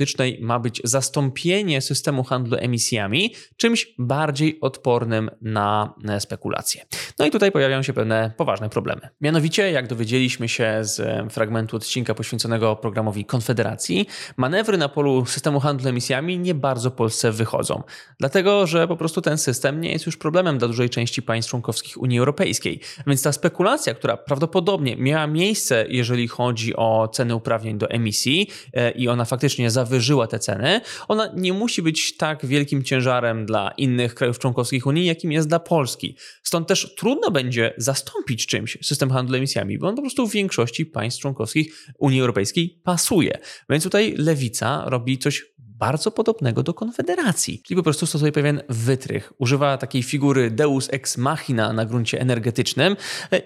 [0.00, 6.84] Energetycznej ma być zastąpienie systemu handlu emisjami czymś bardziej odpornym na e, spekulacje.
[7.18, 9.08] No i tutaj pojawiają się pewne poważne problemy.
[9.20, 15.60] Mianowicie, jak dowiedzieliśmy się z e, fragmentu odcinka poświęconego programowi Konfederacji, manewry na polu systemu
[15.60, 17.82] handlu emisjami nie bardzo Polsce wychodzą.
[18.18, 22.02] Dlatego, że po prostu ten system nie jest już problemem dla dużej części państw członkowskich
[22.02, 22.80] Unii Europejskiej.
[23.06, 28.90] Więc ta spekulacja, która prawdopodobnie miała miejsce, jeżeli chodzi o ceny uprawnień do emisji e,
[28.90, 34.14] i ona faktycznie zawyżyła te ceny, ona nie musi być tak wielkim ciężarem dla innych
[34.14, 36.16] krajów członkowskich, Unii, jakim jest dla Polski.
[36.42, 40.86] Stąd też trudno będzie zastąpić czymś system handlu emisjami, bo on po prostu w większości
[40.86, 43.38] państw członkowskich Unii Europejskiej pasuje.
[43.70, 47.62] Więc tutaj lewica robi coś bardzo podobnego do Konfederacji.
[47.66, 49.32] Czyli po prostu stosuje pewien wytrych.
[49.38, 52.96] Używa takiej figury deus ex machina na gruncie energetycznym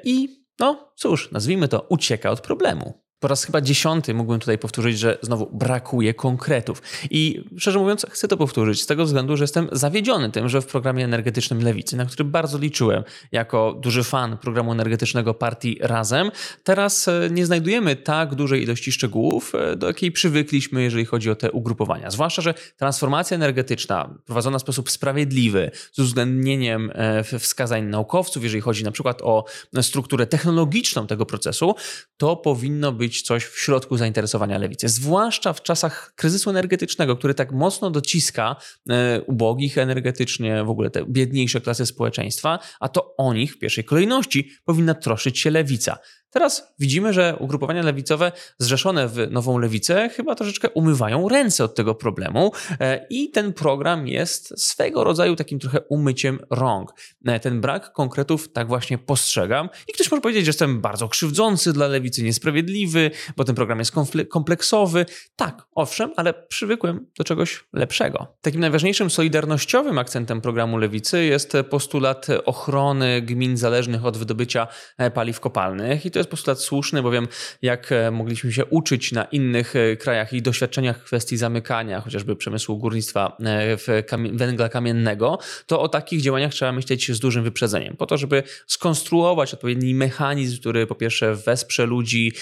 [0.05, 3.04] i no cóż, nazwijmy to, ucieka od problemu.
[3.25, 6.83] Po raz chyba dziesiąty mógłbym tutaj powtórzyć, że znowu brakuje konkretów.
[7.11, 10.67] I szczerze mówiąc, chcę to powtórzyć z tego względu, że jestem zawiedziony tym, że w
[10.67, 16.31] programie energetycznym Lewicy, na który bardzo liczyłem jako duży fan programu energetycznego partii Razem,
[16.65, 21.35] teraz e, nie znajdujemy tak dużej ilości szczegółów, e, do jakiej przywykliśmy, jeżeli chodzi o
[21.35, 22.11] te ugrupowania.
[22.11, 28.85] Zwłaszcza, że transformacja energetyczna prowadzona w sposób sprawiedliwy, z uwzględnieniem e, wskazań naukowców, jeżeli chodzi
[28.85, 29.45] na przykład o
[29.83, 31.75] strukturę technologiczną tego procesu,
[32.17, 34.89] to powinno być być coś w środku zainteresowania lewicy.
[34.89, 38.57] Zwłaszcza w czasach kryzysu energetycznego, który tak mocno dociska
[38.91, 43.85] e, ubogich energetycznie, w ogóle te biedniejsze klasy społeczeństwa, a to o nich w pierwszej
[43.85, 45.99] kolejności powinna troszyć się lewica.
[46.35, 51.95] Teraz widzimy, że ugrupowania lewicowe zrzeszone w nową lewicę chyba troszeczkę umywają ręce od tego
[51.95, 56.93] problemu e, i ten program jest swego rodzaju takim trochę umyciem rąk.
[57.27, 61.73] E, ten brak konkretów tak właśnie postrzegam i ktoś może powiedzieć, że jestem bardzo krzywdzący
[61.73, 63.93] dla lewicy, niesprawiedliwy, bo ten program jest
[64.29, 65.07] kompleksowy.
[65.37, 68.27] Tak, owszem, ale przywykłem do czegoś lepszego.
[68.41, 74.67] Takim najważniejszym solidarnościowym akcentem programu lewicy jest postulat ochrony gmin zależnych od wydobycia
[74.99, 77.29] e, paliw kopalnych i to jest postulat słuszny, bowiem
[77.63, 82.37] jak e, mogliśmy się uczyć na innych e, krajach i doświadczeniach w kwestii zamykania chociażby
[82.37, 83.87] przemysłu górnictwa e, w
[84.33, 89.55] węgla kamiennego, to o takich działaniach trzeba myśleć z dużym wyprzedzeniem, po to, żeby skonstruować
[89.55, 92.33] odpowiedni mechanizm, który po pierwsze wesprze ludzi,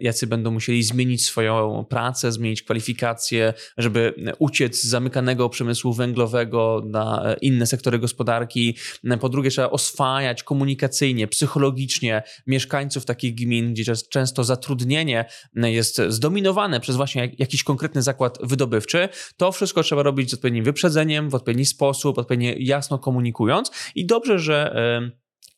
[0.00, 7.34] jacy będą musieli zmienić swoją pracę, zmienić kwalifikacje, żeby uciec z zamykanego przemysłu węglowego na
[7.40, 8.76] inne sektory gospodarki.
[9.20, 16.96] Po drugie, trzeba oswajać komunikacyjnie, psychologicznie mieszkańców takich gmin, gdzie często zatrudnienie jest zdominowane przez
[16.96, 22.18] właśnie jakiś konkretny zakład wydobywczy, to wszystko trzeba robić z odpowiednim wyprzedzeniem, w odpowiedni sposób,
[22.18, 23.70] odpowiednio jasno komunikując.
[23.94, 24.76] I dobrze, że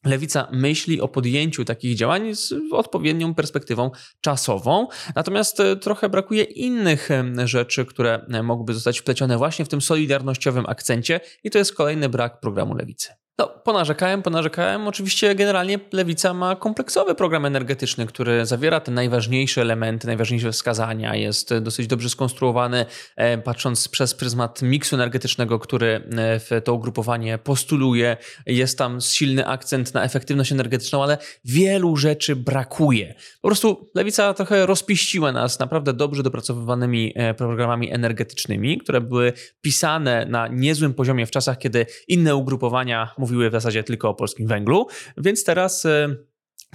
[0.05, 7.09] Lewica myśli o podjęciu takich działań z odpowiednią perspektywą czasową, natomiast e, trochę brakuje innych
[7.45, 12.41] rzeczy, które mogłyby zostać wplecione właśnie w tym solidarnościowym akcencie, i to jest kolejny brak
[12.41, 13.28] programu Lewicy.
[13.41, 14.89] No, ponarzekałem, ponarzekałem.
[14.89, 21.15] Oczywiście generalnie Lewica ma kompleksowy program energetyczny, który zawiera te najważniejsze elementy, najważniejsze wskazania.
[21.17, 26.01] Jest dosyć dobrze skonstruowany, e, patrząc przez pryzmat miksu energetycznego, który e,
[26.41, 28.17] w to ugrupowanie postuluje.
[28.47, 33.15] Jest tam silny akcent na efektywność energetyczną, ale wielu rzeczy brakuje.
[33.43, 40.27] Po prostu Lewica trochę rozpiściła nas naprawdę dobrze dopracowywanymi e, programami energetycznymi, które były pisane
[40.27, 44.87] na niezłym poziomie w czasach, kiedy inne ugrupowania mówiły w zasadzie tylko o polskim węglu,
[45.17, 46.17] więc teraz e,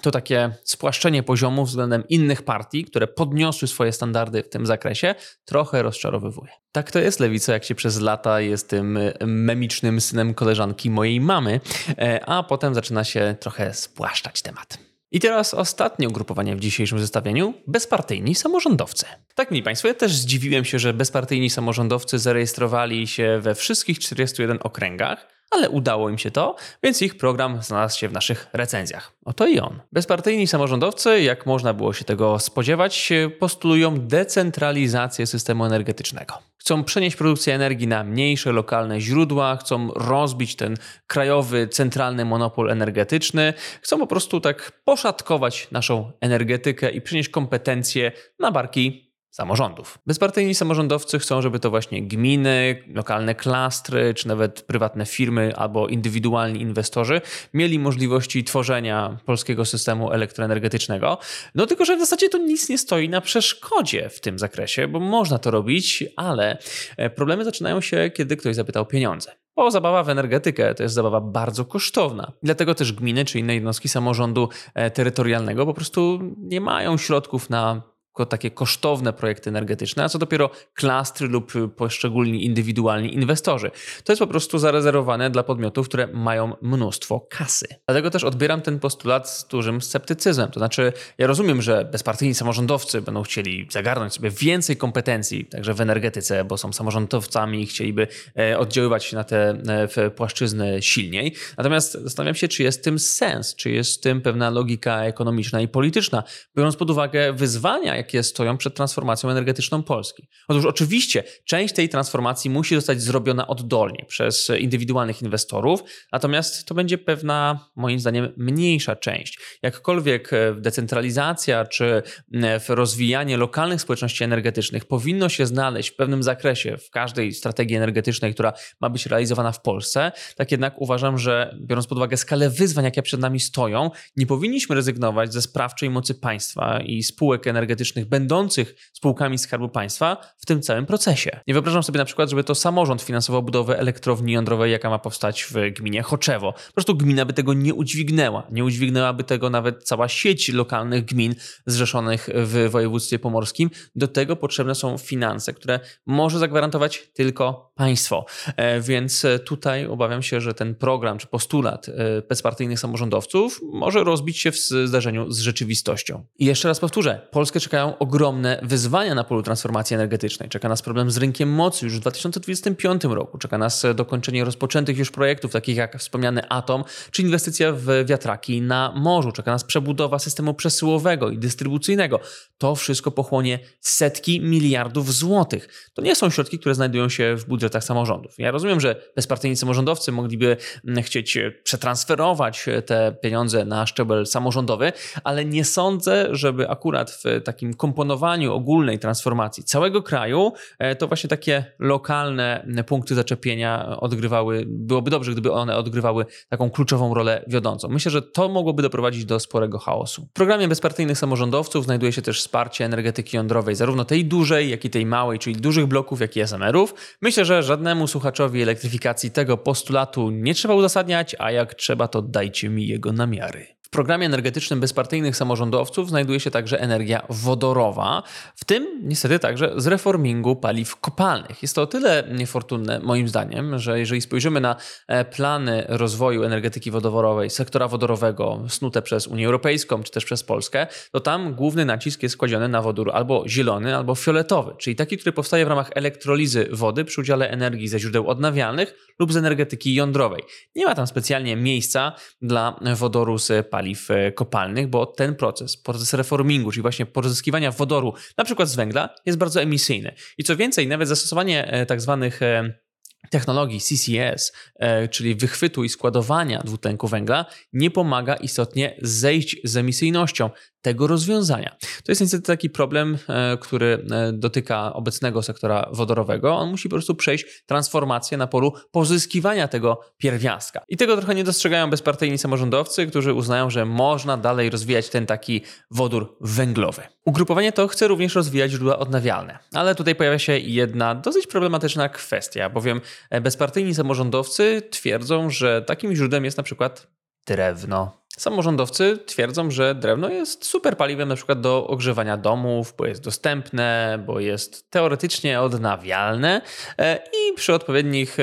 [0.02, 5.84] to takie spłaszczenie poziomu względem innych partii, które podniosły swoje standardy w tym zakresie, trochę
[5.84, 6.52] rozczarowywuje.
[6.72, 11.22] Tak to jest lewica, jak się przez lata jest tym e, memicznym synem koleżanki mojej
[11.22, 11.60] mamy,
[11.98, 14.78] e, a potem zaczyna się trochę spłaszczać temat.
[15.12, 19.06] I teraz ostatnie ugrupowanie w dzisiejszym zestawieniu bezpartyjni samorządowcy.
[19.36, 24.58] Tak, mili Państwo, ja też zdziwiłem się, że bezpartyjni samorządowcy zarejestrowali się we wszystkich 41
[24.62, 29.14] okręgach ale udało im się to, więc ich program znalazł się w naszych recenzjach.
[29.26, 29.82] Oto i on.
[29.92, 36.34] Bezpartyjni samorządowcy, jak można było się tego spodziewać, postulują decentralizację systemu energetycznego.
[36.58, 43.54] Chcą przenieść produkcję energii na mniejsze lokalne źródła, chcą rozbić ten krajowy, centralny monopol energetyczny,
[43.82, 49.03] chcą po prostu tak poszatkować naszą energetykę i przenieść kompetencje na barki
[49.34, 49.98] samorządów.
[50.08, 56.62] Bezpartyjni samorządowcy chcą, żeby to właśnie gminy, lokalne klastry, czy nawet prywatne firmy albo indywidualni
[56.62, 57.22] inwestorzy
[57.54, 61.18] mieli możliwości tworzenia polskiego systemu elektroenergetycznego.
[61.56, 65.00] No tylko, że w zasadzie to nic nie stoi na przeszkodzie w tym zakresie, bo
[65.00, 66.58] można to robić, ale
[66.98, 69.32] e, problemy zaczynają się, kiedy ktoś zapyta o pieniądze.
[69.56, 72.32] Bo zabawa w energetykę to jest zabawa bardzo kosztowna.
[72.44, 77.93] Dlatego też gminy czy inne jednostki samorządu e, terytorialnego po prostu nie mają środków na
[78.30, 83.72] takie kosztowne projekty energetyczne, a co dopiero klastry lub poszczególni indywidualni inwestorzy.
[84.04, 87.66] To jest po prostu zarezerwowane dla podmiotów, które mają mnóstwo kasy.
[87.86, 90.52] Dlatego też odbieram ten postulat z dużym sceptycyzmem.
[90.52, 95.82] To znaczy, ja rozumiem, że bezpartyjni samorządowcy będą chcieli zagarnąć sobie więcej kompetencji, także w
[95.82, 98.08] energetyce, bo są samorządowcami i chcieliby
[98.40, 99.50] e, oddziaływać na te
[99.96, 101.36] e, płaszczyzny silniej.
[101.58, 105.62] Natomiast zastanawiam się, czy jest w tym sens, czy jest w tym pewna logika ekonomiczna
[105.62, 106.24] i polityczna,
[106.58, 110.28] biorąc pod uwagę wyzwania, jakie stoją przed transformacją energetyczną Polski.
[110.48, 116.98] Otóż oczywiście część tej transformacji musi zostać zrobiona oddolnie przez indywidualnych inwestorów, natomiast to będzie
[116.98, 119.40] pewna, moim zdaniem, mniejsza część.
[119.62, 126.78] Jakkolwiek e, decentralizacja czy e, rozwijanie lokalnych społeczności energetycznych powinno się znaleźć w pewnym zakresie
[126.78, 131.88] w każdej strategii energetycznej, która ma być realizowana w Polsce, tak jednak uważam, że biorąc
[131.88, 136.80] pod uwagę skalę wyzwań, jakie przed nami stoją, nie powinniśmy rezygnować ze sprawczej mocy państwa
[136.82, 141.40] i spółek energetycznych będących spółkami Skarbu Państwa w tym całym procesie.
[141.48, 145.44] Nie wyobrażam sobie na przykład, żeby to samorząd finansował budowę elektrowni jądrowej, jaka ma powstać
[145.44, 146.54] w gminie Choczewo.
[146.54, 148.48] Po prostu gmina by tego nie udźwignęła.
[148.52, 153.70] Nie udźwignęłaby tego nawet cała sieć lokalnych gmin zrzeszonych w województwie pomorskim.
[153.96, 158.26] Do tego potrzebne są finanse, które może zagwarantować tylko państwo.
[158.58, 164.40] E, więc tutaj obawiam się, że ten program czy postulat e, bezpartyjnych samorządowców może rozbić
[164.40, 166.26] się w zdarzeniu z rzeczywistością.
[166.40, 170.50] I jeszcze raz powtórzę, Polskę czekają czekają ogromne wyzwania na polu transformacji energetycznej.
[170.50, 173.38] Czeka nas problem z rynkiem mocy już w 2025 roku.
[173.38, 178.94] Czeka nas dokończenie rozpoczętych już projektów, takich jak wspomniany Atom, czy inwestycja w wiatraki na
[178.96, 179.32] morzu.
[179.32, 182.20] Czeka nas przebudowa systemu przesyłowego i dystrybucyjnego.
[182.58, 185.92] To wszystko pochłonie setki miliardów złotych.
[185.94, 188.34] To nie są środki, które znajdują się w budżetach samorządów.
[188.38, 194.94] Ja rozumiem, że bezpartyjni samorządowcy mogliby mm, chcieć przetransferować te pieniądze na szczebel samorządowy,
[195.24, 201.28] ale nie sądzę, żeby akurat w takim komponowaniu ogólnej transformacji całego kraju, e, to właśnie
[201.28, 207.88] takie lokalne punkty zaczepienia odgrywały, byłoby dobrze, gdyby one odgrywały taką kluczową rolę wiodącą.
[207.90, 210.28] Myślę, że to mogłoby doprowadzić do sporego chaosu.
[210.32, 214.90] W programie bezpartyjnych samorządowców znajduje się też wsparcie energetyki jądrowej, zarówno tej dużej, jak i
[214.90, 216.96] tej małej, czyli dużych bloków, jak i SMR-ów.
[217.22, 222.70] Myślę, że żadnemu słuchaczowi elektryfikacji tego postulatu nie trzeba uzasadniać, a jak trzeba, to dajcie
[222.70, 228.24] mi jego namiary programie energetycznym bezpartyjnych samorządowców znajduje się także energia wodorowa,
[228.56, 231.62] w tym niestety także z reformingu paliw kopalnych.
[231.62, 234.76] Jest to o tyle niefortunne moim zdaniem, że jeżeli spojrzymy na
[235.08, 240.88] e, plany rozwoju energetyki wodorowej, sektora wodorowego snute przez Unię Europejską czy też przez Polskę,
[241.12, 245.34] to tam główny nacisk jest kładziony na wodór albo zielony, albo fioletowy, czyli taki, który
[245.34, 250.44] powstaje w ramach elektrolizy wody przy udziale energii ze źródeł odnawialnych lub z energetyki jądrowej.
[250.76, 256.14] Nie ma tam specjalnie miejsca dla wodoru z paliw e, kopalnych, bo ten proces, proces
[256.14, 260.16] reformingu, czyli właśnie pozyskiwania wodoru, na przykład z węgla, jest bardzo emisyjny.
[260.38, 262.83] I co więcej, nawet zastosowanie e, tak zwanych e,
[263.30, 270.50] technologii CCS, e, czyli wychwytu i składowania dwutlenku węgla, nie pomaga istotnie zejść z emisyjnością
[270.84, 271.76] tego rozwiązania.
[271.80, 276.56] To jest niestety taki problem, e, który e, dotyka obecnego sektora wodorowego.
[276.56, 280.82] On musi po prostu przejść transformację na polu pozyskiwania tego pierwiastka.
[280.88, 285.62] I tego trochę nie dostrzegają bezpartyjni samorządowcy, którzy uznają, że można dalej rozwijać ten taki
[285.92, 287.02] wodór węglowy.
[287.26, 292.70] Ugrupowanie to chce również rozwijać źródła odnawialne, ale tutaj pojawia się jedna dosyć problematyczna kwestia,
[292.70, 293.02] bowiem
[293.42, 297.08] bezpartyjni samorządowcy twierdzą, że takim źródłem jest na przykład
[297.48, 298.24] drewno.
[298.38, 304.20] Samorządowcy twierdzą, że drewno jest super paliwem na przykład do ogrzewania domów, bo jest dostępne,
[304.28, 306.62] bo jest teoretycznie odnawialne
[306.98, 308.38] e, i przy odpowiednich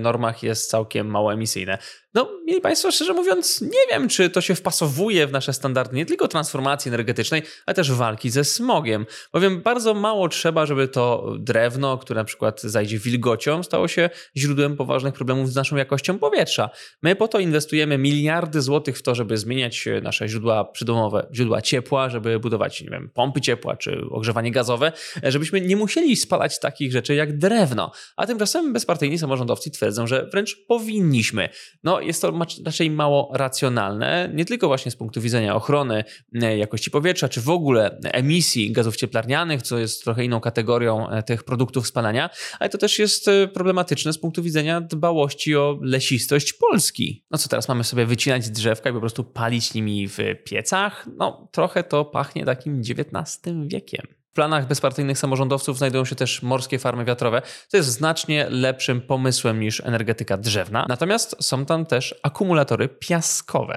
[0.00, 1.78] normach jest całkiem mało emisyjne.
[2.16, 6.06] No, mieli Państwo, szczerze mówiąc, nie wiem, czy to się wpasowuje w nasze standardy nie
[6.06, 9.06] tylko transformacji energetycznej, ale też walki ze smogiem.
[9.32, 14.76] Bowiem bardzo mało trzeba, żeby to drewno, które na przykład zajdzie wilgocią, stało się źródłem
[14.76, 16.70] poważnych problemów z naszą jakością powietrza.
[17.02, 22.10] My po to inwestujemy miliardy złotych w to, żeby zmieniać nasze źródła przydomowe, źródła ciepła,
[22.10, 27.14] żeby budować, nie wiem, pompy ciepła czy ogrzewanie gazowe, żebyśmy nie musieli spalać takich rzeczy
[27.14, 27.92] jak drewno.
[28.16, 31.48] A tymczasem bezpartyjni samorządowcy twierdzą, że wręcz powinniśmy.
[31.84, 32.32] No, jest to
[32.64, 36.04] raczej mało racjonalne, nie tylko właśnie z punktu widzenia ochrony
[36.42, 41.22] e, jakości powietrza, czy w ogóle emisji gazów cieplarnianych, co jest trochę inną kategorią e,
[41.22, 46.52] tych produktów spalania, ale to też jest e, problematyczne z punktu widzenia dbałości o lesistość
[46.52, 47.24] Polski.
[47.30, 51.08] No co teraz mamy sobie wycinać drzewka i po prostu palić nimi w piecach?
[51.16, 54.25] No trochę to pachnie takim XIX wiekiem.
[54.36, 59.60] W planach bezpartyjnych samorządowców znajdują się też morskie farmy wiatrowe, co jest znacznie lepszym pomysłem
[59.60, 60.86] niż energetyka drzewna.
[60.88, 63.76] Natomiast są tam też akumulatory piaskowe.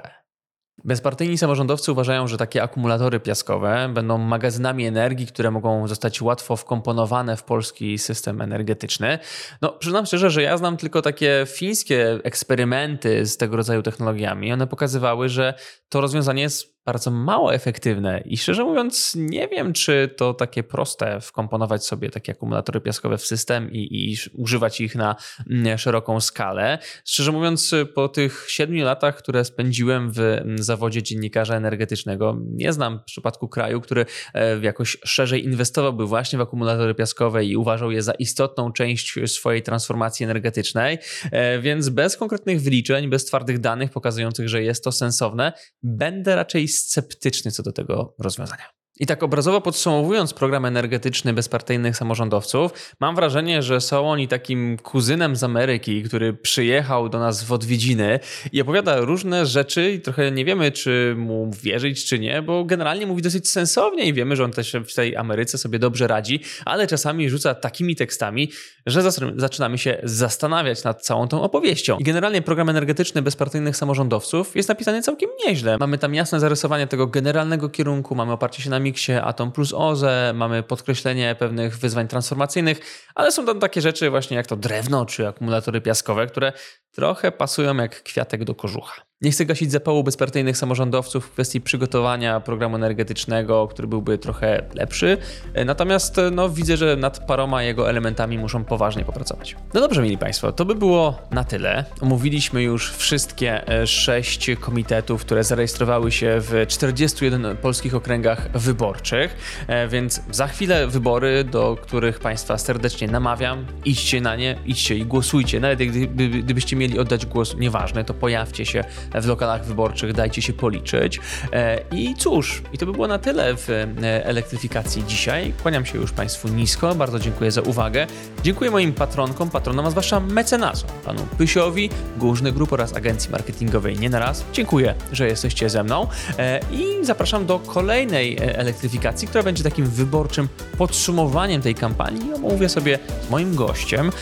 [0.84, 7.36] Bezpartyjni samorządowcy uważają, że takie akumulatory piaskowe będą magazynami energii, które mogą zostać łatwo wkomponowane
[7.36, 9.18] w polski system energetyczny.
[9.62, 14.52] No, przyznam szczerze, że ja znam tylko takie fińskie eksperymenty z tego rodzaju technologiami.
[14.52, 15.54] One pokazywały, że
[15.88, 21.20] to rozwiązanie jest bardzo mało efektywne i szczerze mówiąc nie wiem, czy to takie proste
[21.20, 25.16] wkomponować sobie takie akumulatory piaskowe w system i, i używać ich na
[25.50, 26.78] mm, szeroką skalę.
[27.04, 33.00] Szczerze mówiąc po tych siedmiu latach, które spędziłem w mm, zawodzie dziennikarza energetycznego, nie znam
[33.04, 38.12] przypadku kraju, który e, jakoś szerzej inwestowałby właśnie w akumulatory piaskowe i uważał je za
[38.12, 40.98] istotną część swojej transformacji energetycznej,
[41.32, 46.69] e, więc bez konkretnych wyliczeń, bez twardych danych pokazujących, że jest to sensowne, będę raczej
[46.70, 48.79] sceptyczny co do tego rozwiązania.
[49.00, 55.36] I tak obrazowo podsumowując program energetyczny bezpartyjnych samorządowców, mam wrażenie, że są oni takim kuzynem
[55.36, 58.20] z Ameryki, który przyjechał do nas w odwiedziny
[58.52, 63.06] i opowiada różne rzeczy i trochę nie wiemy, czy mu wierzyć, czy nie, bo generalnie
[63.06, 66.86] mówi dosyć sensownie i wiemy, że on też w tej Ameryce sobie dobrze radzi, ale
[66.86, 68.50] czasami rzuca takimi tekstami,
[68.86, 69.02] że
[69.36, 71.98] zaczynamy się zastanawiać nad całą tą opowieścią.
[71.98, 75.76] I generalnie program energetyczny bezpartyjnych samorządowców jest napisany całkiem nieźle.
[75.80, 80.32] Mamy tam jasne zarysowanie tego generalnego kierunku, mamy oparcie się na Miksie, Atom plus OZE,
[80.34, 82.80] mamy podkreślenie pewnych wyzwań transformacyjnych,
[83.14, 86.52] ale są tam takie rzeczy właśnie jak to drewno czy akumulatory piaskowe, które
[86.90, 89.09] trochę pasują jak kwiatek do kożucha.
[89.22, 95.18] Nie chcę gasić zapału bezpartyjnych samorządowców w kwestii przygotowania programu energetycznego, który byłby trochę lepszy.
[95.66, 99.56] Natomiast no, widzę, że nad paroma jego elementami muszą poważnie popracować.
[99.74, 101.84] No dobrze, mieli Państwo, to by było na tyle.
[102.00, 109.88] Omówiliśmy już wszystkie e, sześć komitetów, które zarejestrowały się w 41 polskich okręgach wyborczych, e,
[109.88, 113.66] więc za chwilę wybory, do których Państwa serdecznie namawiam.
[113.84, 115.60] Idźcie na nie, idźcie i głosujcie.
[115.60, 120.52] Nawet gdyby, gdybyście mieli oddać głos, nieważne, to pojawcie się w lokalach wyborczych, dajcie się
[120.52, 121.20] policzyć.
[121.52, 125.52] E, I cóż, i to by było na tyle w e, elektryfikacji dzisiaj.
[125.62, 128.06] Kłaniam się już Państwu nisko, bardzo dziękuję za uwagę.
[128.42, 134.10] Dziękuję moim patronkom, patronom, a zwłaszcza mecenasom, panu Pysiowi, Górny Grup oraz agencji marketingowej Nie
[134.10, 134.44] na raz.
[134.52, 136.06] Dziękuję, że jesteście ze mną
[136.38, 142.34] e, i zapraszam do kolejnej elektryfikacji, która będzie takim wyborczym podsumowaniem tej kampanii.
[142.34, 144.12] Omówię sobie z moim gościem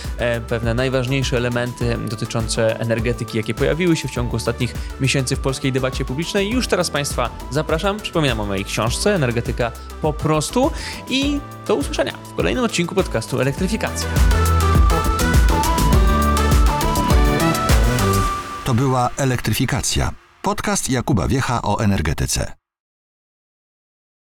[0.48, 6.04] pewne najważniejsze elementy dotyczące energetyki, jakie pojawiły się w ciągu ostatnich miesięcy w polskiej debacie
[6.04, 6.50] publicznej.
[6.50, 8.00] Już teraz Państwa zapraszam.
[8.00, 10.70] Przypominam o mojej książce Energetyka po prostu
[11.08, 14.08] i do usłyszenia w kolejnym odcinku podcastu Elektryfikacja.
[18.64, 20.10] To była Elektryfikacja.
[20.42, 22.57] Podcast Jakuba Wiecha o energetyce.